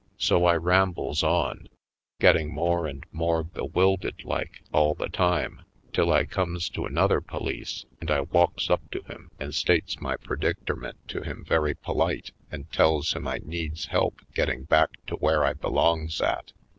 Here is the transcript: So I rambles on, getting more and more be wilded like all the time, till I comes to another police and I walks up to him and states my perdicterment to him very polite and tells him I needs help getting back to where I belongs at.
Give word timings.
So 0.17 0.45
I 0.45 0.55
rambles 0.57 1.21
on, 1.21 1.69
getting 2.19 2.51
more 2.51 2.87
and 2.87 3.05
more 3.11 3.43
be 3.43 3.61
wilded 3.61 4.23
like 4.25 4.63
all 4.73 4.95
the 4.95 5.09
time, 5.09 5.61
till 5.93 6.11
I 6.11 6.25
comes 6.25 6.69
to 6.69 6.87
another 6.87 7.21
police 7.21 7.85
and 7.99 8.09
I 8.09 8.21
walks 8.21 8.71
up 8.71 8.89
to 8.93 9.03
him 9.03 9.29
and 9.39 9.53
states 9.53 10.01
my 10.01 10.17
perdicterment 10.17 11.07
to 11.09 11.21
him 11.21 11.45
very 11.45 11.75
polite 11.75 12.31
and 12.51 12.67
tells 12.71 13.13
him 13.13 13.27
I 13.27 13.41
needs 13.43 13.85
help 13.93 14.21
getting 14.33 14.63
back 14.63 14.89
to 15.05 15.17
where 15.17 15.45
I 15.45 15.53
belongs 15.53 16.19
at. 16.19 16.51